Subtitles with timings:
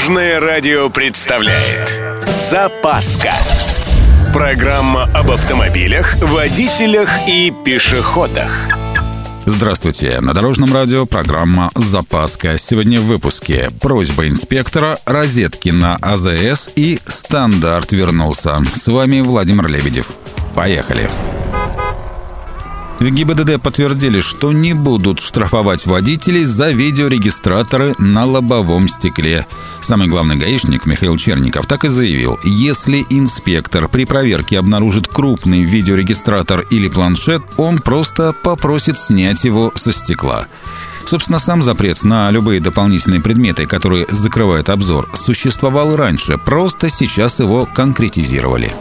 [0.00, 3.34] Дорожное радио представляет Запаска
[4.32, 8.50] Программа об автомобилях, водителях и пешеходах
[9.44, 10.18] Здравствуйте!
[10.22, 12.56] На Дорожном радио программа «Запаска».
[12.56, 18.64] Сегодня в выпуске просьба инспектора, розетки на АЗС и стандарт вернулся.
[18.74, 20.12] С вами Владимир Лебедев.
[20.54, 21.10] Поехали!
[23.00, 29.46] В ГИБДД подтвердили, что не будут штрафовать водителей за видеорегистраторы на лобовом стекле.
[29.80, 36.66] Самый главный гаишник Михаил Черников так и заявил, если инспектор при проверке обнаружит крупный видеорегистратор
[36.70, 40.46] или планшет, он просто попросит снять его со стекла.
[41.06, 47.64] Собственно, сам запрет на любые дополнительные предметы, которые закрывают обзор, существовал раньше, просто сейчас его
[47.64, 48.74] конкретизировали.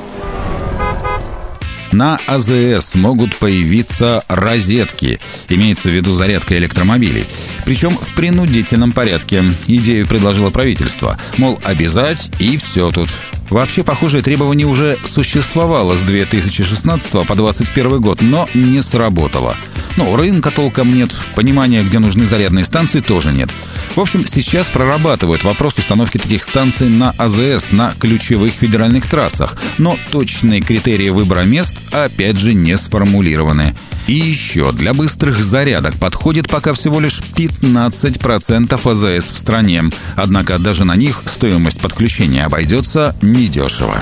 [1.91, 7.25] На АЗС могут появиться розетки, имеется в виду зарядка электромобилей.
[7.65, 9.43] Причем в принудительном порядке.
[9.67, 11.17] Идею предложило правительство.
[11.37, 13.09] Мол, обязать и все тут.
[13.49, 19.57] Вообще, похожее требование уже существовало с 2016 по 2021 год, но не сработало.
[19.97, 23.49] Ну, рынка толком нет, понимания, где нужны зарядные станции, тоже нет.
[23.99, 29.97] В общем, сейчас прорабатывают вопрос установки таких станций на АЗС на ключевых федеральных трассах, но
[30.09, 33.75] точные критерии выбора мест опять же не сформулированы.
[34.07, 39.83] И еще для быстрых зарядок подходит пока всего лишь 15% АЗС в стране.
[40.15, 44.01] Однако даже на них стоимость подключения обойдется недешево.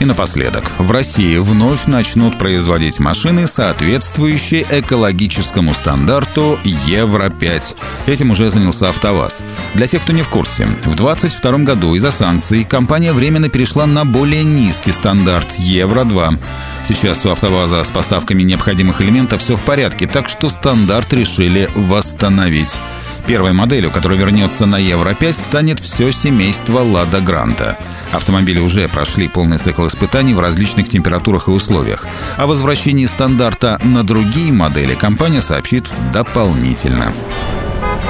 [0.00, 7.76] И напоследок, в России вновь начнут производить машины, соответствующие экологическому стандарту Евро-5.
[8.06, 9.44] Этим уже занялся АвтоВАЗ.
[9.74, 14.04] Для тех, кто не в курсе, в 2022 году из-за санкций компания временно перешла на
[14.04, 16.38] более низкий стандарт Евро-2.
[16.84, 22.80] Сейчас у АвтоВАЗа с поставками необходимых элементов все в порядке, так что стандарт решили восстановить.
[23.28, 27.76] Первой моделью, которая вернется на Евро-5, станет все семейство «Лада Гранта».
[28.10, 32.06] Автомобили уже прошли полный цикл испытаний в различных температурах и условиях.
[32.38, 37.12] О возвращении стандарта на другие модели компания сообщит дополнительно.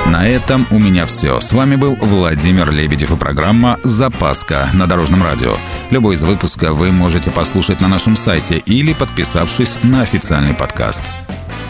[0.07, 1.41] На этом у меня все.
[1.41, 5.57] С вами был Владимир Лебедев и программа «Запаска» на Дорожном радио.
[5.91, 11.03] Любой из выпуска вы можете послушать на нашем сайте или подписавшись на официальный подкаст.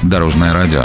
[0.03, 0.84] Дорожное радио.